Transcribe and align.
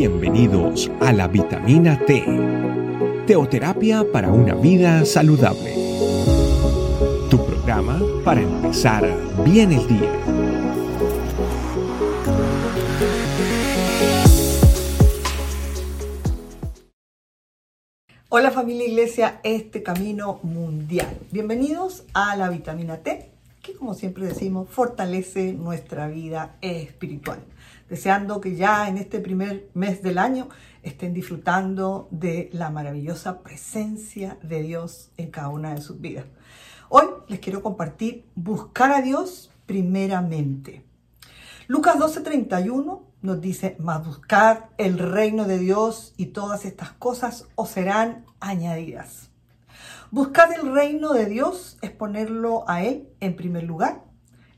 Bienvenidos 0.00 0.90
a 0.98 1.12
la 1.12 1.28
vitamina 1.28 1.98
T, 2.06 2.24
teoterapia 3.26 4.02
para 4.10 4.30
una 4.32 4.54
vida 4.54 5.04
saludable. 5.04 5.74
Tu 7.28 7.36
programa 7.44 8.00
para 8.24 8.40
empezar 8.40 9.06
bien 9.44 9.72
el 9.72 9.86
día. 9.86 10.10
Hola 18.30 18.50
familia 18.52 18.86
Iglesia, 18.86 19.40
este 19.44 19.82
camino 19.82 20.40
mundial. 20.42 21.14
Bienvenidos 21.30 22.04
a 22.14 22.36
la 22.36 22.48
vitamina 22.48 22.96
T, 23.02 23.28
que 23.60 23.74
como 23.74 23.92
siempre 23.92 24.24
decimos, 24.24 24.66
fortalece 24.70 25.52
nuestra 25.52 26.08
vida 26.08 26.56
espiritual 26.62 27.40
deseando 27.90 28.40
que 28.40 28.54
ya 28.54 28.88
en 28.88 28.96
este 28.96 29.18
primer 29.18 29.68
mes 29.74 30.00
del 30.00 30.16
año 30.16 30.48
estén 30.82 31.12
disfrutando 31.12 32.08
de 32.12 32.48
la 32.52 32.70
maravillosa 32.70 33.40
presencia 33.40 34.38
de 34.42 34.62
Dios 34.62 35.10
en 35.16 35.30
cada 35.30 35.48
una 35.48 35.74
de 35.74 35.82
sus 35.82 36.00
vidas. 36.00 36.24
Hoy 36.88 37.06
les 37.28 37.40
quiero 37.40 37.62
compartir 37.62 38.24
buscar 38.36 38.92
a 38.92 39.02
Dios 39.02 39.50
primeramente. 39.66 40.84
Lucas 41.66 41.96
12:31 41.98 43.02
nos 43.22 43.40
dice, 43.40 43.76
mas 43.78 44.06
buscar 44.06 44.70
el 44.78 44.98
reino 44.98 45.44
de 45.44 45.58
Dios 45.58 46.14
y 46.16 46.26
todas 46.26 46.64
estas 46.64 46.92
cosas 46.92 47.48
os 47.56 47.70
serán 47.70 48.24
añadidas. 48.38 49.30
Buscar 50.12 50.52
el 50.52 50.72
reino 50.72 51.12
de 51.12 51.26
Dios 51.26 51.76
es 51.82 51.90
ponerlo 51.90 52.64
a 52.68 52.82
Él 52.82 53.08
en 53.20 53.36
primer 53.36 53.64
lugar 53.64 54.09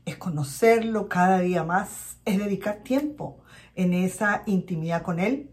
es 0.05 0.17
conocerlo 0.17 1.09
cada 1.09 1.39
día 1.39 1.63
más, 1.63 2.17
es 2.25 2.37
dedicar 2.37 2.83
tiempo 2.83 3.37
en 3.75 3.93
esa 3.93 4.43
intimidad 4.45 5.01
con 5.01 5.19
Él, 5.19 5.49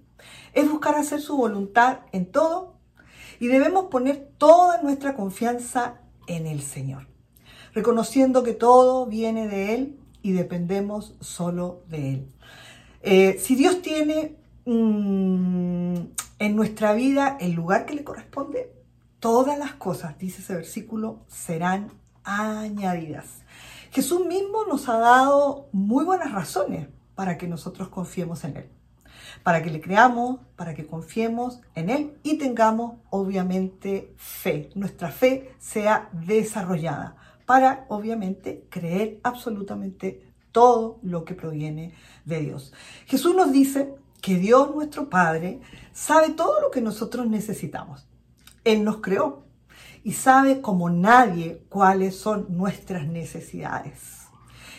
es 0.53 0.71
buscar 0.71 0.97
hacer 0.97 1.21
su 1.21 1.37
voluntad 1.37 2.01
en 2.13 2.27
todo 2.27 2.75
y 3.39 3.47
debemos 3.47 3.87
poner 3.87 4.31
toda 4.39 4.83
nuestra 4.83 5.15
confianza 5.15 6.01
en 6.27 6.47
el 6.47 6.61
Señor, 6.63 7.07
reconociendo 7.73 8.43
que 8.43 8.53
todo 8.53 9.07
viene 9.07 9.49
de 9.49 9.75
Él 9.75 9.99
y 10.23 10.33
dependemos 10.33 11.17
solo 11.21 11.83
de 11.89 12.15
Él. 12.15 12.27
Eh, 13.03 13.39
si 13.41 13.55
Dios 13.55 13.81
tiene 13.81 14.37
mm, 14.67 15.97
en 16.39 16.57
nuestra 16.57 16.93
vida 16.93 17.39
el 17.41 17.53
lugar 17.53 17.87
que 17.87 17.95
le 17.95 18.05
corresponde, 18.05 18.73
todas 19.21 19.59
las 19.59 19.73
cosas, 19.73 20.19
dice 20.19 20.43
ese 20.43 20.55
versículo, 20.55 21.21
serán 21.29 21.93
añadidas. 22.25 23.43
Jesús 23.91 24.25
mismo 24.25 24.65
nos 24.65 24.89
ha 24.89 24.99
dado 24.99 25.69
muy 25.73 26.05
buenas 26.05 26.33
razones 26.33 26.89
para 27.15 27.37
que 27.37 27.49
nosotros 27.49 27.89
confiemos 27.89 28.45
en 28.45 28.57
Él, 28.57 28.71
para 29.43 29.63
que 29.63 29.71
le 29.71 29.81
creamos, 29.81 30.41
para 30.57 30.75
que 30.75 30.87
confiemos 30.87 31.61
en 31.75 31.91
Él 31.91 32.19
y 32.23 32.39
tengamos 32.39 32.95
obviamente 33.11 34.15
fe, 34.17 34.71
nuestra 34.75 35.11
fe 35.11 35.55
sea 35.59 36.09
desarrollada 36.13 37.17
para 37.47 37.85
obviamente 37.89 38.65
creer 38.71 39.19
absolutamente 39.25 40.33
todo 40.53 41.01
lo 41.03 41.25
que 41.25 41.35
proviene 41.35 41.95
de 42.25 42.41
Dios. 42.41 42.73
Jesús 43.07 43.35
nos 43.35 43.51
dice 43.51 43.93
que 44.21 44.37
Dios 44.37 44.73
nuestro 44.73 45.09
Padre 45.09 45.61
sabe 45.93 46.31
todo 46.31 46.61
lo 46.61 46.71
que 46.71 46.81
nosotros 46.81 47.27
necesitamos. 47.27 48.07
Él 48.63 48.85
nos 48.85 48.99
creó 48.99 49.50
y 50.03 50.13
sabe 50.13 50.61
como 50.61 50.91
nadie 50.91 51.65
cuáles 51.69 52.17
son 52.19 52.47
nuestras 52.49 53.07
necesidades. 53.07 54.27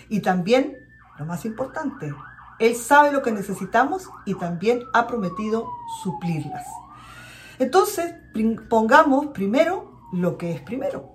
Y 0.09 0.22
también, 0.22 0.78
lo 1.17 1.25
más 1.25 1.45
importante, 1.45 2.13
Él 2.59 2.75
sabe 2.75 3.11
lo 3.11 3.22
que 3.22 3.31
necesitamos 3.31 4.09
y 4.25 4.36
también 4.36 4.81
ha 4.94 5.08
prometido 5.08 5.69
suplirlas. 6.03 6.66
Entonces, 7.59 8.16
pongamos 8.69 9.28
primero 9.28 10.00
lo 10.12 10.38
que 10.38 10.51
es 10.51 10.62
primero. 10.62 11.12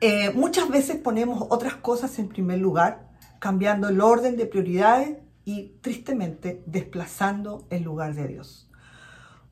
Eh, 0.00 0.32
muchas 0.34 0.68
veces 0.68 0.96
ponemos 0.96 1.46
otras 1.48 1.76
cosas 1.76 2.18
en 2.18 2.28
primer 2.28 2.58
lugar, 2.58 3.08
cambiando 3.38 3.88
el 3.88 4.00
orden 4.00 4.36
de 4.36 4.46
prioridades 4.46 5.18
y 5.44 5.78
tristemente 5.80 6.62
desplazando 6.66 7.66
el 7.70 7.82
lugar 7.82 8.14
de 8.14 8.28
Dios. 8.28 8.68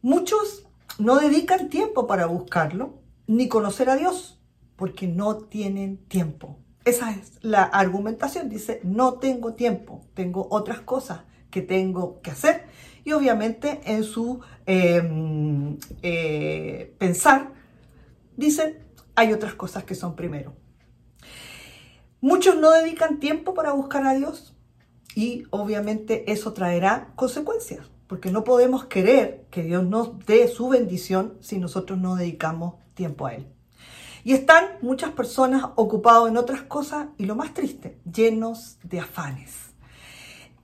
Muchos 0.02 0.66
no 0.98 1.18
dedican 1.18 1.68
tiempo 1.68 2.06
para 2.06 2.26
buscarlo 2.26 3.00
ni 3.30 3.46
conocer 3.46 3.88
a 3.88 3.96
Dios, 3.96 4.40
porque 4.74 5.06
no 5.06 5.36
tienen 5.36 5.98
tiempo. 5.98 6.58
Esa 6.84 7.12
es 7.12 7.38
la 7.42 7.62
argumentación. 7.62 8.48
Dice, 8.48 8.80
no 8.82 9.14
tengo 9.14 9.54
tiempo, 9.54 10.04
tengo 10.14 10.48
otras 10.50 10.80
cosas 10.80 11.20
que 11.48 11.62
tengo 11.62 12.20
que 12.22 12.32
hacer. 12.32 12.64
Y 13.04 13.12
obviamente 13.12 13.82
en 13.84 14.02
su 14.02 14.40
em, 14.66 15.78
eh, 16.02 16.92
pensar, 16.98 17.52
dicen, 18.36 18.80
hay 19.14 19.32
otras 19.32 19.54
cosas 19.54 19.84
que 19.84 19.94
son 19.94 20.16
primero. 20.16 20.56
Muchos 22.20 22.56
no 22.56 22.72
dedican 22.72 23.20
tiempo 23.20 23.54
para 23.54 23.70
buscar 23.72 24.04
a 24.08 24.14
Dios 24.14 24.56
y 25.14 25.44
obviamente 25.50 26.32
eso 26.32 26.52
traerá 26.52 27.12
consecuencias, 27.14 27.90
porque 28.10 28.32
no 28.32 28.42
podemos 28.42 28.86
querer 28.86 29.46
que 29.52 29.62
Dios 29.62 29.84
nos 29.84 30.26
dé 30.26 30.48
su 30.48 30.68
bendición 30.68 31.34
si 31.38 31.58
nosotros 31.60 31.96
no 31.96 32.16
dedicamos 32.16 32.74
tiempo 32.94 33.26
a 33.26 33.34
Él. 33.34 33.46
Y 34.24 34.32
están 34.32 34.64
muchas 34.82 35.12
personas 35.12 35.64
ocupadas 35.76 36.28
en 36.28 36.36
otras 36.36 36.62
cosas 36.62 37.06
y 37.18 37.26
lo 37.26 37.36
más 37.36 37.54
triste, 37.54 38.00
llenos 38.12 38.78
de 38.82 38.98
afanes. 38.98 39.54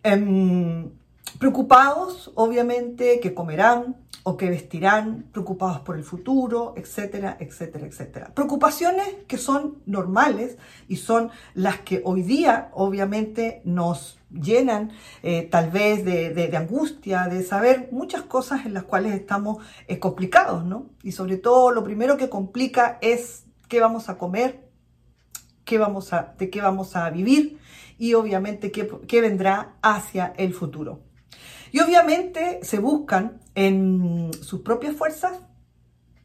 Em, 0.03 0.91
preocupados, 1.39 2.33
obviamente, 2.35 3.21
que 3.21 3.33
comerán 3.33 3.95
o 4.29 4.37
que 4.37 4.51
vestirán, 4.51 5.27
preocupados 5.31 5.83
por 5.83 5.97
el 5.97 6.03
futuro, 6.03 6.75
etcétera, 6.77 7.37
etcétera, 7.39 7.87
etcétera. 7.87 8.35
Preocupaciones 8.35 9.07
que 9.29 9.39
son 9.39 9.79
normales 9.87 10.59
y 10.89 10.97
son 10.97 11.31
las 11.55 11.79
que 11.83 12.03
hoy 12.05 12.23
día, 12.23 12.71
obviamente, 12.75 13.63
nos 13.63 14.19
llenan 14.29 14.91
eh, 15.23 15.43
tal 15.49 15.71
vez 15.71 16.05
de, 16.05 16.51
angustia, 16.57 17.29
de 17.29 17.45
saber 17.45 17.89
muchas 17.93 18.23
cosas 18.23 18.67
en 18.67 18.75
las 18.75 18.83
cuales 18.83 19.15
estamos 19.15 19.65
eh, 19.87 20.01
complicados, 20.01 20.65
¿no? 20.65 20.87
Y 21.05 21.13
sobre 21.13 21.37
todo 21.37 21.71
lo 21.71 21.85
primero 21.85 22.17
que 22.17 22.29
complica 22.29 22.99
es 23.01 23.45
qué 23.69 23.79
vamos 23.79 24.09
a 24.09 24.19
comer, 24.19 24.69
qué 25.65 25.79
vamos 25.79 26.13
a, 26.13 26.35
de 26.37 26.51
qué 26.51 26.61
vamos 26.61 26.97
a 26.97 27.09
vivir 27.11 27.61
y 27.97 28.15
obviamente 28.15 28.73
qué, 28.73 28.91
qué 29.07 29.21
vendrá 29.21 29.77
hacia 29.83 30.35
el 30.37 30.53
futuro. 30.53 31.06
Y 31.73 31.81
obviamente 31.81 32.61
se 32.63 32.79
buscan 32.79 33.41
en 33.55 34.31
sus 34.43 34.61
propias 34.61 34.95
fuerzas 34.95 35.39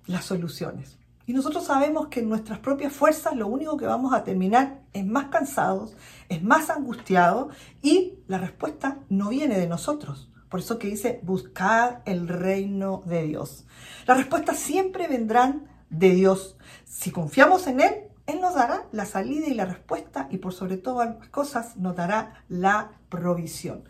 las 0.05 0.25
soluciones. 0.25 0.97
Y 1.25 1.33
nosotros 1.33 1.65
sabemos 1.65 2.07
que 2.07 2.19
en 2.19 2.29
nuestras 2.29 2.59
propias 2.59 2.91
fuerzas 2.91 3.35
lo 3.35 3.47
único 3.47 3.77
que 3.77 3.85
vamos 3.85 4.13
a 4.13 4.23
terminar 4.23 4.81
es 4.91 5.05
más 5.05 5.27
cansados, 5.27 5.95
es 6.29 6.43
más 6.43 6.69
angustiados 6.69 7.55
y 7.81 8.15
la 8.27 8.37
respuesta 8.37 8.99
no 9.09 9.29
viene 9.29 9.57
de 9.57 9.67
nosotros. 9.67 10.29
Por 10.49 10.59
eso 10.59 10.77
que 10.77 10.89
dice, 10.89 11.21
buscar 11.23 12.01
el 12.05 12.27
reino 12.27 13.03
de 13.05 13.23
Dios. 13.23 13.65
Las 14.05 14.17
respuestas 14.17 14.59
siempre 14.59 15.07
vendrán 15.07 15.69
de 15.89 16.09
Dios. 16.09 16.57
Si 16.83 17.11
confiamos 17.11 17.67
en 17.67 17.79
Él, 17.79 17.93
Él 18.27 18.41
nos 18.41 18.55
dará 18.55 18.87
la 18.91 19.05
salida 19.05 19.47
y 19.47 19.53
la 19.53 19.65
respuesta 19.65 20.27
y 20.29 20.39
por 20.39 20.53
sobre 20.53 20.75
todas 20.75 21.15
las 21.17 21.29
cosas 21.29 21.77
nos 21.77 21.95
dará 21.95 22.43
la 22.49 22.91
provisión. 23.07 23.85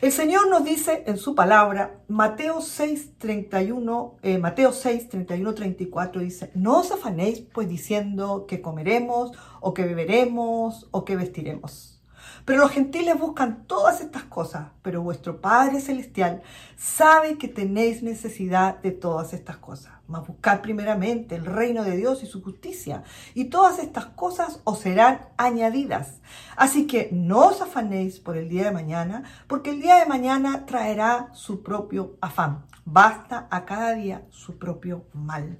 El 0.00 0.12
Señor 0.12 0.48
nos 0.48 0.64
dice 0.64 1.04
en 1.06 1.18
su 1.18 1.34
palabra, 1.34 2.00
Mateo 2.08 2.62
6, 2.62 3.18
31, 3.18 4.16
eh, 4.22 4.38
Mateo 4.38 4.72
6, 4.72 5.10
31, 5.10 5.54
34, 5.54 6.22
dice, 6.22 6.50
no 6.54 6.80
os 6.80 6.90
afanéis 6.90 7.40
pues 7.52 7.68
diciendo 7.68 8.46
que 8.48 8.62
comeremos 8.62 9.32
o 9.60 9.74
que 9.74 9.84
beberemos 9.84 10.88
o 10.90 11.04
que 11.04 11.16
vestiremos 11.16 11.99
pero 12.44 12.60
los 12.60 12.70
gentiles 12.70 13.18
buscan 13.18 13.64
todas 13.66 14.00
estas 14.00 14.24
cosas, 14.24 14.68
pero 14.82 15.02
vuestro 15.02 15.40
Padre 15.40 15.80
Celestial 15.80 16.42
sabe 16.76 17.38
que 17.38 17.48
tenéis 17.48 18.02
necesidad 18.02 18.78
de 18.78 18.90
todas 18.90 19.32
estas 19.32 19.56
cosas. 19.56 19.92
Mas 20.06 20.26
buscad 20.26 20.60
primeramente 20.60 21.36
el 21.36 21.46
reino 21.46 21.84
de 21.84 21.96
Dios 21.96 22.22
y 22.22 22.26
su 22.26 22.42
justicia, 22.42 23.04
y 23.34 23.44
todas 23.44 23.78
estas 23.78 24.06
cosas 24.06 24.60
os 24.64 24.80
serán 24.80 25.28
añadidas. 25.36 26.20
Así 26.56 26.86
que 26.86 27.10
no 27.12 27.46
os 27.48 27.60
afanéis 27.60 28.18
por 28.18 28.36
el 28.36 28.48
día 28.48 28.64
de 28.64 28.72
mañana, 28.72 29.22
porque 29.46 29.70
el 29.70 29.80
día 29.80 29.96
de 29.96 30.06
mañana 30.06 30.66
traerá 30.66 31.28
su 31.32 31.62
propio 31.62 32.16
afán. 32.20 32.66
Basta 32.84 33.46
a 33.50 33.64
cada 33.64 33.94
día 33.94 34.22
su 34.30 34.58
propio 34.58 35.04
mal. 35.12 35.58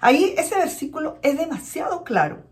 Ahí 0.00 0.34
ese 0.36 0.54
versículo 0.56 1.18
es 1.22 1.36
demasiado 1.38 2.04
claro. 2.04 2.44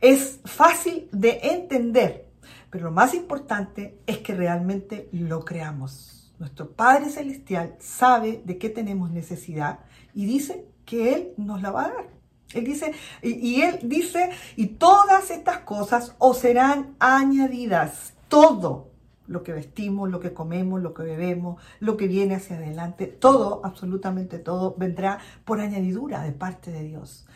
Es 0.00 0.40
fácil 0.44 1.08
de 1.12 1.40
entender 1.42 2.27
pero 2.70 2.84
lo 2.84 2.90
más 2.90 3.14
importante 3.14 3.98
es 4.06 4.18
que 4.18 4.34
realmente 4.34 5.08
lo 5.12 5.44
creamos. 5.44 6.32
Nuestro 6.38 6.70
Padre 6.70 7.10
Celestial 7.10 7.76
sabe 7.80 8.42
de 8.44 8.58
qué 8.58 8.68
tenemos 8.68 9.10
necesidad 9.10 9.80
y 10.14 10.26
dice 10.26 10.66
que 10.84 11.14
Él 11.14 11.32
nos 11.36 11.62
la 11.62 11.70
va 11.70 11.86
a 11.86 11.88
dar. 11.88 12.08
Él 12.54 12.64
dice, 12.64 12.92
y, 13.22 13.60
Él 13.60 13.80
dice, 13.82 14.30
y 14.56 14.66
todas 14.66 15.30
estas 15.30 15.58
cosas 15.58 16.14
os 16.18 16.38
serán 16.38 16.96
añadidas. 16.98 18.14
Todo, 18.28 18.90
lo 19.26 19.42
que 19.42 19.52
vestimos, 19.52 20.10
lo 20.10 20.20
que 20.20 20.32
comemos, 20.32 20.80
lo 20.80 20.94
que 20.94 21.02
bebemos, 21.02 21.62
lo 21.80 21.96
que 21.96 22.08
viene 22.08 22.36
hacia 22.36 22.56
adelante, 22.56 23.06
todo, 23.06 23.60
absolutamente 23.64 24.38
todo, 24.38 24.74
vendrá 24.78 25.18
por 25.44 25.60
añadidura 25.60 26.22
de 26.22 26.32
parte 26.32 26.70
de 26.70 26.84
Dios. 26.84 27.26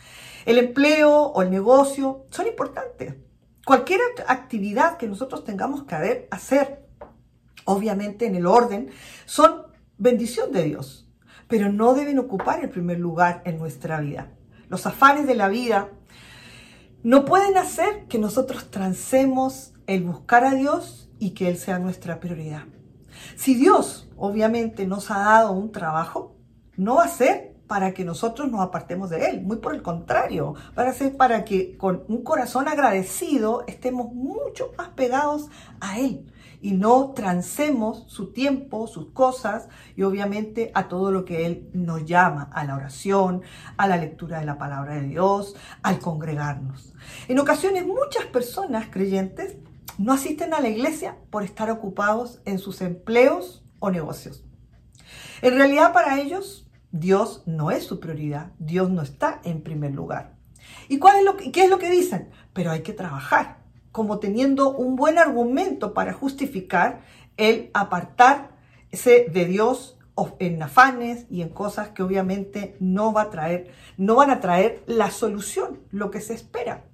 El 0.47 0.59
empleo 0.59 1.27
o 1.27 1.43
el 1.43 1.51
negocio 1.51 2.25
son 2.31 2.47
importantes. 2.47 3.15
Cualquier 3.65 4.01
actividad 4.27 4.97
que 4.97 5.07
nosotros 5.07 5.45
tengamos 5.45 5.85
que 5.85 6.27
hacer, 6.31 6.85
obviamente 7.65 8.27
en 8.27 8.35
el 8.35 8.47
orden, 8.47 8.91
son 9.25 9.67
bendición 9.99 10.51
de 10.51 10.65
Dios, 10.65 11.09
pero 11.47 11.71
no 11.71 11.95
deben 11.95 12.19
ocupar 12.19 12.63
el 12.63 12.71
primer 12.71 12.99
lugar 12.99 13.43
en 13.45 13.59
nuestra 13.59 14.01
vida. 14.01 14.33
Los 14.69 14.87
afanes 14.87 15.27
de 15.27 15.37
la 15.37 15.49
vida 15.49 15.91
no 17.05 17.25
pueden 17.25 17.57
hacer 17.57 18.07
que 18.07 18.19
nosotros 18.19 18.71
transemos 18.71 19.75
el 19.87 20.05
buscar 20.05 20.45
a 20.45 20.55
Dios 20.55 21.11
y 21.19 21.31
que 21.31 21.49
Él 21.49 21.57
sea 21.57 21.79
nuestra 21.79 22.19
prioridad. 22.19 22.65
Si 23.37 23.55
Dios 23.55 24.09
obviamente 24.17 24.87
nos 24.87 25.11
ha 25.11 25.19
dado 25.19 25.53
un 25.53 25.71
trabajo, 25.71 26.37
no 26.77 26.97
va 26.97 27.05
a 27.05 27.09
ser 27.09 27.52
para 27.73 27.95
que 27.95 28.05
nosotros 28.05 28.51
nos 28.51 28.61
apartemos 28.61 29.09
de 29.09 29.31
Él, 29.31 29.41
muy 29.41 29.57
por 29.57 29.75
el 29.75 29.81
contrario, 29.81 30.55
va 30.79 30.83
a 30.83 30.93
ser 30.93 31.17
para 31.17 31.43
que 31.43 31.79
con 31.79 32.05
un 32.07 32.23
corazón 32.23 32.69
agradecido 32.69 33.65
estemos 33.67 34.13
mucho 34.13 34.73
más 34.77 34.91
pegados 34.91 35.49
a 35.81 35.99
Él 35.99 36.31
y 36.61 36.73
no 36.73 37.13
transemos 37.13 38.05
su 38.09 38.31
tiempo, 38.31 38.87
sus 38.89 39.13
cosas 39.13 39.71
y 39.97 40.03
obviamente 40.03 40.71
a 40.75 40.89
todo 40.89 41.11
lo 41.11 41.25
que 41.25 41.47
Él 41.47 41.71
nos 41.73 42.05
llama, 42.05 42.51
a 42.53 42.63
la 42.65 42.77
oración, 42.77 43.41
a 43.79 43.87
la 43.87 43.97
lectura 43.97 44.41
de 44.41 44.45
la 44.45 44.59
palabra 44.59 44.97
de 44.97 45.09
Dios, 45.09 45.57
al 45.83 45.99
congregarnos. 45.99 46.93
En 47.27 47.39
ocasiones 47.39 47.87
muchas 47.87 48.27
personas 48.27 48.89
creyentes 48.91 49.57
no 49.97 50.13
asisten 50.13 50.53
a 50.53 50.61
la 50.61 50.69
iglesia 50.69 51.17
por 51.31 51.43
estar 51.43 51.71
ocupados 51.71 52.43
en 52.45 52.59
sus 52.59 52.83
empleos 52.83 53.65
o 53.79 53.91
negocios. 53.91 54.45
En 55.41 55.57
realidad 55.57 55.95
para 55.95 56.21
ellos 56.21 56.69
Dios 56.93 57.43
no 57.47 57.71
es 57.71 57.85
su 57.85 57.99
prioridad, 58.01 58.53
Dios 58.59 58.91
no 58.91 59.03
está 59.03 59.41
en 59.45 59.63
primer 59.63 59.93
lugar. 59.93 60.37
¿Y 60.89 60.99
cuál 60.99 61.17
es 61.17 61.25
lo 61.25 61.37
qué 61.37 61.65
es 61.65 61.71
lo 61.71 61.79
que 61.79 61.91
dicen? 61.91 62.31
Pero 62.53 62.71
hay 62.71 62.83
que 62.83 62.93
trabajar 62.93 63.63
como 63.93 64.19
teniendo 64.19 64.75
un 64.75 64.97
buen 64.97 65.19
argumento 65.19 65.93
para 65.93 66.13
justificar 66.13 67.03
el 67.37 67.71
apartarse 67.75 69.27
de 69.31 69.45
Dios 69.45 69.99
en 70.39 70.63
afanes 70.63 71.27
y 71.31 71.43
en 71.43 71.49
cosas 71.51 71.91
que 71.91 72.03
obviamente 72.03 72.77
no 72.81 73.13
va 73.13 73.23
a 73.23 73.31
traer, 73.31 73.73
no 73.97 74.17
van 74.17 74.31
a 74.31 74.41
traer 74.41 74.83
la 74.87 75.11
solución, 75.11 75.81
lo 75.91 76.11
que 76.11 76.21
se 76.21 76.35
espera. 76.35 76.85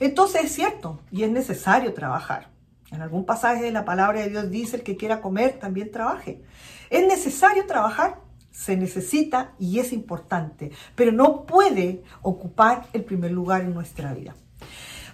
Entonces 0.00 0.44
es 0.44 0.52
cierto 0.52 1.00
y 1.10 1.24
es 1.24 1.30
necesario 1.30 1.94
trabajar. 1.94 2.50
En 2.92 3.02
algún 3.02 3.26
pasaje 3.26 3.62
de 3.62 3.72
la 3.72 3.84
palabra 3.84 4.20
de 4.20 4.30
Dios 4.30 4.50
dice 4.50 4.76
el 4.76 4.82
que 4.82 4.96
quiera 4.96 5.20
comer 5.20 5.58
también 5.58 5.90
trabaje. 5.90 6.42
Es 6.88 7.06
necesario 7.06 7.66
trabajar, 7.66 8.20
se 8.56 8.76
necesita 8.76 9.52
y 9.58 9.80
es 9.80 9.92
importante, 9.92 10.72
pero 10.94 11.12
no 11.12 11.44
puede 11.44 12.02
ocupar 12.22 12.86
el 12.94 13.04
primer 13.04 13.30
lugar 13.30 13.60
en 13.60 13.74
nuestra 13.74 14.14
vida. 14.14 14.34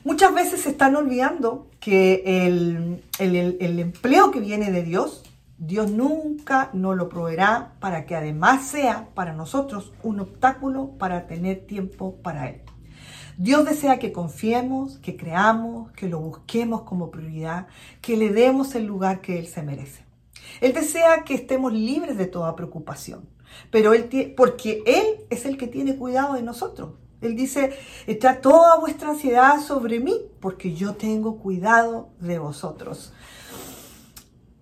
Muchas 0.04 0.32
veces 0.32 0.62
se 0.62 0.70
están 0.70 0.94
olvidando 0.94 1.68
que 1.80 2.22
el, 2.46 3.80
empleo 3.80 4.30
que 4.30 4.40
viene 4.40 4.70
de 4.70 4.84
Dios, 4.84 5.24
Dios 5.58 5.90
nunca 5.90 6.70
nos 6.72 6.96
lo 6.96 7.08
proveerá 7.08 7.72
para 7.80 8.06
que 8.06 8.14
además 8.14 8.64
sea 8.64 9.08
para 9.14 9.32
nosotros 9.32 9.92
un 10.04 10.20
obstáculo 10.20 10.92
para 10.98 11.26
tener 11.26 11.66
tiempo 11.66 12.16
para 12.22 12.48
Él. 12.48 12.62
Dios 13.38 13.64
desea 13.64 13.98
que 13.98 14.12
confiemos, 14.12 14.98
que 14.98 15.16
creamos, 15.16 15.90
que 15.92 16.08
lo 16.08 16.20
busquemos 16.20 16.82
como 16.82 17.10
prioridad, 17.10 17.66
que 18.00 18.16
le 18.16 18.30
demos 18.30 18.74
el 18.76 18.86
lugar 18.86 19.20
que 19.20 19.38
Él 19.38 19.46
se 19.48 19.62
merece. 19.62 20.04
Él 20.60 20.72
desea 20.72 21.24
que 21.24 21.34
estemos 21.34 21.72
libres 21.72 22.16
de 22.16 22.26
toda 22.26 22.54
preocupación, 22.56 23.28
pero 23.70 23.92
él 23.92 24.34
porque 24.36 24.82
Él 24.86 25.26
es 25.30 25.44
el 25.44 25.56
que 25.56 25.66
tiene 25.66 25.96
cuidado 25.96 26.34
de 26.34 26.42
nosotros. 26.42 26.90
Él 27.20 27.36
dice, 27.36 27.72
está 28.06 28.40
toda 28.40 28.78
vuestra 28.80 29.10
ansiedad 29.10 29.60
sobre 29.60 30.00
mí, 30.00 30.20
porque 30.40 30.74
yo 30.74 30.94
tengo 30.94 31.38
cuidado 31.38 32.10
de 32.18 32.38
vosotros. 32.38 33.12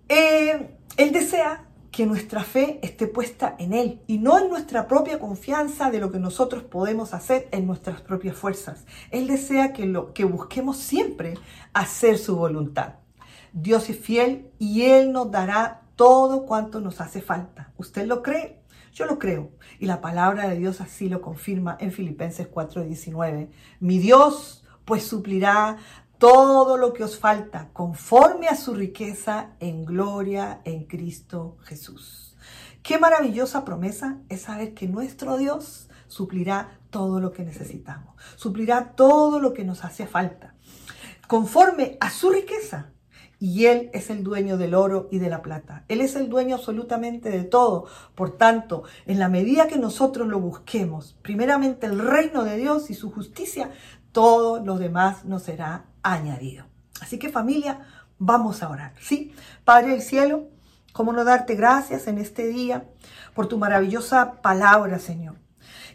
Eh, 0.07 0.77
él 0.97 1.11
desea 1.11 1.65
que 1.91 2.05
nuestra 2.05 2.43
fe 2.43 2.79
esté 2.83 3.07
puesta 3.07 3.55
en 3.59 3.73
Él 3.73 4.01
y 4.07 4.17
no 4.17 4.39
en 4.39 4.49
nuestra 4.49 4.87
propia 4.87 5.19
confianza 5.19 5.91
de 5.91 5.99
lo 5.99 6.11
que 6.11 6.19
nosotros 6.19 6.63
podemos 6.63 7.13
hacer 7.13 7.49
en 7.51 7.67
nuestras 7.67 8.01
propias 8.01 8.37
fuerzas. 8.37 8.85
Él 9.11 9.27
desea 9.27 9.73
que, 9.73 9.85
lo, 9.85 10.13
que 10.13 10.23
busquemos 10.23 10.77
siempre 10.77 11.33
hacer 11.73 12.17
su 12.17 12.35
voluntad. 12.37 12.95
Dios 13.51 13.89
es 13.89 13.99
fiel 13.99 14.51
y 14.57 14.83
Él 14.83 15.11
nos 15.11 15.31
dará 15.31 15.81
todo 15.97 16.45
cuanto 16.45 16.79
nos 16.79 17.01
hace 17.01 17.21
falta. 17.21 17.73
¿Usted 17.77 18.05
lo 18.05 18.21
cree? 18.21 18.60
Yo 18.91 19.05
lo 19.05 19.19
creo 19.19 19.51
y 19.79 19.85
la 19.85 20.01
palabra 20.01 20.49
de 20.49 20.57
Dios 20.57 20.81
así 20.81 21.07
lo 21.07 21.21
confirma 21.21 21.77
en 21.79 21.91
Filipenses 21.91 22.47
4:19. 22.47 23.49
Mi 23.79 23.99
Dios 23.99 24.65
pues 24.85 25.03
suplirá 25.03 25.77
todo 26.17 26.77
lo 26.77 26.93
que 26.93 27.03
os 27.03 27.17
falta 27.17 27.69
conforme 27.73 28.47
a 28.47 28.55
su 28.55 28.73
riqueza 28.75 29.51
en 29.59 29.85
gloria 29.85 30.61
en 30.65 30.85
Cristo 30.85 31.57
Jesús. 31.63 32.35
Qué 32.83 32.99
maravillosa 32.99 33.63
promesa 33.63 34.19
es 34.27 34.41
saber 34.41 34.73
que 34.73 34.87
nuestro 34.87 35.37
Dios 35.37 35.89
suplirá 36.07 36.79
todo 36.89 37.19
lo 37.19 37.31
que 37.31 37.43
necesitamos, 37.43 38.15
suplirá 38.35 38.93
todo 38.95 39.39
lo 39.39 39.53
que 39.53 39.63
nos 39.63 39.85
hace 39.85 40.05
falta, 40.05 40.55
conforme 41.27 41.97
a 42.01 42.09
su 42.09 42.29
riqueza 42.29 42.91
y 43.41 43.65
Él 43.65 43.89
es 43.91 44.11
el 44.11 44.23
dueño 44.23 44.55
del 44.55 44.75
oro 44.75 45.09
y 45.11 45.17
de 45.17 45.27
la 45.27 45.41
plata. 45.41 45.83
Él 45.87 45.99
es 45.99 46.15
el 46.15 46.29
dueño 46.29 46.57
absolutamente 46.57 47.31
de 47.31 47.43
todo. 47.43 47.87
Por 48.13 48.37
tanto, 48.37 48.83
en 49.07 49.17
la 49.17 49.29
medida 49.29 49.67
que 49.67 49.79
nosotros 49.79 50.27
lo 50.27 50.39
busquemos, 50.39 51.17
primeramente 51.23 51.87
el 51.87 51.97
reino 51.97 52.43
de 52.43 52.57
Dios 52.57 52.91
y 52.91 52.93
su 52.93 53.11
justicia, 53.11 53.71
todo 54.11 54.63
lo 54.63 54.77
demás 54.77 55.25
nos 55.25 55.41
será 55.41 55.85
añadido. 56.03 56.65
Así 57.01 57.17
que 57.17 57.29
familia, 57.29 57.79
vamos 58.19 58.61
a 58.61 58.69
orar. 58.69 58.93
¿sí? 59.01 59.33
Padre 59.65 59.93
del 59.93 60.03
cielo, 60.03 60.45
¿cómo 60.93 61.11
no 61.11 61.23
darte 61.23 61.55
gracias 61.55 62.05
en 62.05 62.19
este 62.19 62.45
día 62.45 62.85
por 63.33 63.47
tu 63.47 63.57
maravillosa 63.57 64.33
palabra, 64.43 64.99
Señor? 64.99 65.40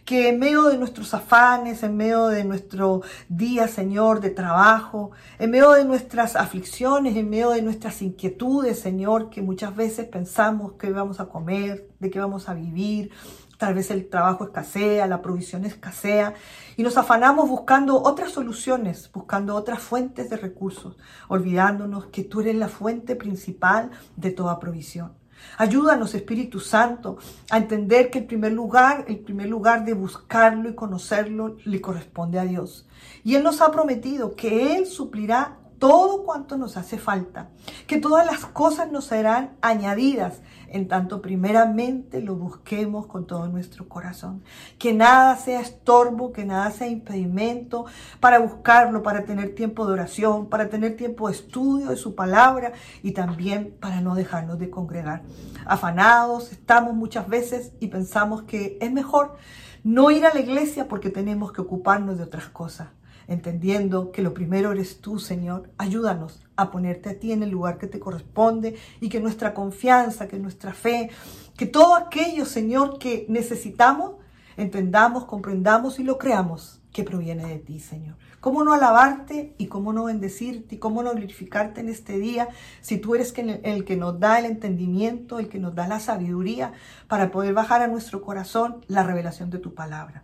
Que 0.06 0.28
en 0.28 0.38
medio 0.38 0.62
de 0.62 0.78
nuestros 0.78 1.12
afanes, 1.14 1.82
en 1.82 1.96
medio 1.96 2.28
de 2.28 2.44
nuestro 2.44 3.02
día, 3.28 3.66
Señor, 3.66 4.20
de 4.20 4.30
trabajo, 4.30 5.10
en 5.40 5.50
medio 5.50 5.72
de 5.72 5.84
nuestras 5.84 6.36
aflicciones, 6.36 7.16
en 7.16 7.28
medio 7.28 7.50
de 7.50 7.60
nuestras 7.60 8.00
inquietudes, 8.02 8.78
Señor, 8.78 9.30
que 9.30 9.42
muchas 9.42 9.74
veces 9.74 10.06
pensamos 10.06 10.74
que 10.74 10.92
vamos 10.92 11.18
a 11.18 11.26
comer, 11.26 11.90
de 11.98 12.08
qué 12.08 12.20
vamos 12.20 12.48
a 12.48 12.54
vivir, 12.54 13.10
tal 13.58 13.74
vez 13.74 13.90
el 13.90 14.08
trabajo 14.08 14.44
escasea, 14.44 15.08
la 15.08 15.22
provisión 15.22 15.64
escasea, 15.64 16.34
y 16.76 16.84
nos 16.84 16.96
afanamos 16.96 17.48
buscando 17.48 18.00
otras 18.00 18.30
soluciones, 18.30 19.10
buscando 19.12 19.56
otras 19.56 19.80
fuentes 19.80 20.30
de 20.30 20.36
recursos, 20.36 20.96
olvidándonos 21.26 22.06
que 22.06 22.22
tú 22.22 22.42
eres 22.42 22.54
la 22.54 22.68
fuente 22.68 23.16
principal 23.16 23.90
de 24.14 24.30
toda 24.30 24.60
provisión. 24.60 25.14
Ayúdanos, 25.58 26.14
Espíritu 26.14 26.60
Santo, 26.60 27.18
a 27.50 27.58
entender 27.58 28.10
que 28.10 28.18
el 28.18 28.26
primer 28.26 28.52
lugar, 28.52 29.04
el 29.08 29.18
primer 29.18 29.48
lugar 29.48 29.84
de 29.84 29.94
buscarlo 29.94 30.68
y 30.68 30.74
conocerlo 30.74 31.56
le 31.64 31.80
corresponde 31.80 32.38
a 32.38 32.44
Dios. 32.44 32.86
Y 33.24 33.34
Él 33.34 33.42
nos 33.42 33.60
ha 33.60 33.70
prometido 33.70 34.34
que 34.34 34.76
Él 34.76 34.86
suplirá 34.86 35.58
todo 35.78 36.24
cuanto 36.24 36.56
nos 36.56 36.76
hace 36.76 36.98
falta, 36.98 37.50
que 37.86 37.98
todas 37.98 38.26
las 38.26 38.46
cosas 38.46 38.90
nos 38.90 39.06
serán 39.06 39.56
añadidas 39.60 40.40
en 40.68 40.88
tanto 40.88 41.22
primeramente 41.22 42.20
lo 42.20 42.34
busquemos 42.34 43.06
con 43.06 43.26
todo 43.26 43.48
nuestro 43.48 43.88
corazón. 43.88 44.42
Que 44.78 44.92
nada 44.92 45.36
sea 45.36 45.60
estorbo, 45.60 46.32
que 46.32 46.44
nada 46.44 46.70
sea 46.70 46.88
impedimento 46.88 47.86
para 48.20 48.38
buscarlo, 48.38 49.02
para 49.02 49.24
tener 49.24 49.54
tiempo 49.54 49.86
de 49.86 49.92
oración, 49.94 50.48
para 50.48 50.68
tener 50.68 50.96
tiempo 50.96 51.28
de 51.28 51.34
estudio 51.34 51.88
de 51.88 51.96
su 51.96 52.14
palabra 52.14 52.72
y 53.02 53.12
también 53.12 53.76
para 53.80 54.00
no 54.00 54.14
dejarnos 54.14 54.58
de 54.58 54.70
congregar. 54.70 55.22
Afanados 55.66 56.52
estamos 56.52 56.94
muchas 56.94 57.28
veces 57.28 57.72
y 57.80 57.88
pensamos 57.88 58.42
que 58.42 58.78
es 58.80 58.92
mejor 58.92 59.36
no 59.84 60.10
ir 60.10 60.26
a 60.26 60.34
la 60.34 60.40
iglesia 60.40 60.88
porque 60.88 61.10
tenemos 61.10 61.52
que 61.52 61.60
ocuparnos 61.60 62.18
de 62.18 62.24
otras 62.24 62.48
cosas 62.48 62.88
entendiendo 63.28 64.12
que 64.12 64.22
lo 64.22 64.34
primero 64.34 64.72
eres 64.72 65.00
tú, 65.00 65.18
Señor. 65.18 65.70
Ayúdanos 65.78 66.42
a 66.56 66.70
ponerte 66.70 67.10
a 67.10 67.18
ti 67.18 67.32
en 67.32 67.42
el 67.42 67.50
lugar 67.50 67.78
que 67.78 67.86
te 67.86 68.00
corresponde 68.00 68.76
y 69.00 69.08
que 69.08 69.20
nuestra 69.20 69.54
confianza, 69.54 70.28
que 70.28 70.38
nuestra 70.38 70.72
fe, 70.72 71.10
que 71.56 71.66
todo 71.66 71.94
aquello, 71.94 72.44
Señor, 72.44 72.98
que 72.98 73.26
necesitamos, 73.28 74.12
entendamos, 74.56 75.24
comprendamos 75.24 75.98
y 75.98 76.04
lo 76.04 76.18
creamos 76.18 76.80
que 76.92 77.04
proviene 77.04 77.46
de 77.46 77.58
ti, 77.58 77.78
Señor. 77.78 78.16
¿Cómo 78.40 78.62
no 78.62 78.72
alabarte 78.72 79.54
y 79.58 79.66
cómo 79.66 79.92
no 79.92 80.04
bendecirte 80.04 80.76
y 80.76 80.78
cómo 80.78 81.02
no 81.02 81.12
glorificarte 81.12 81.80
en 81.80 81.88
este 81.88 82.18
día 82.18 82.48
si 82.80 82.96
tú 82.96 83.14
eres 83.14 83.34
el 83.36 83.84
que 83.84 83.96
nos 83.96 84.20
da 84.20 84.38
el 84.38 84.46
entendimiento, 84.46 85.38
el 85.38 85.48
que 85.48 85.58
nos 85.58 85.74
da 85.74 85.88
la 85.88 86.00
sabiduría 86.00 86.72
para 87.08 87.30
poder 87.30 87.54
bajar 87.54 87.82
a 87.82 87.88
nuestro 87.88 88.22
corazón 88.22 88.84
la 88.86 89.02
revelación 89.02 89.50
de 89.50 89.58
tu 89.58 89.74
palabra? 89.74 90.22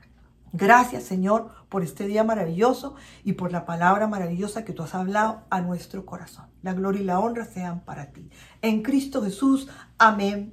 Gracias 0.53 1.05
Señor 1.05 1.51
por 1.69 1.83
este 1.83 2.07
día 2.07 2.25
maravilloso 2.25 2.95
y 3.25 3.33
por 3.33 3.53
la 3.53 3.65
palabra 3.65 4.07
maravillosa 4.07 4.65
que 4.65 4.73
tú 4.73 4.83
has 4.83 4.95
hablado 4.95 5.43
a 5.51 5.61
nuestro 5.63 6.05
corazón. 6.05 6.47
La 6.63 6.75
gloria 6.75 7.01
y 7.01 7.05
la 7.05 7.19
honra 7.19 7.47
sean 7.47 7.81
para 7.81 8.13
ti. 8.13 8.29
En 8.61 8.83
Cristo 8.83 9.23
Jesús, 9.23 9.69
amén 9.99 10.53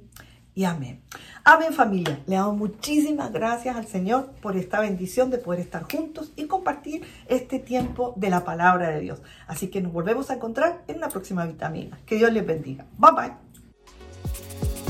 y 0.54 0.64
amén. 0.64 1.02
Amén 1.44 1.72
familia. 1.72 2.20
Le 2.26 2.36
damos 2.36 2.56
muchísimas 2.56 3.32
gracias 3.32 3.76
al 3.76 3.86
Señor 3.86 4.32
por 4.40 4.56
esta 4.56 4.80
bendición 4.80 5.30
de 5.30 5.38
poder 5.38 5.60
estar 5.60 5.84
juntos 5.90 6.32
y 6.36 6.46
compartir 6.46 7.04
este 7.28 7.58
tiempo 7.58 8.14
de 8.16 8.30
la 8.30 8.44
palabra 8.44 8.88
de 8.90 9.00
Dios. 9.00 9.22
Así 9.46 9.68
que 9.68 9.80
nos 9.80 9.92
volvemos 9.92 10.30
a 10.30 10.34
encontrar 10.34 10.82
en 10.88 11.00
la 11.00 11.08
próxima 11.08 11.44
vitamina. 11.46 11.98
Que 12.06 12.16
Dios 12.16 12.32
les 12.32 12.46
bendiga. 12.46 12.86
Bye 12.98 13.12
bye. 13.12 13.49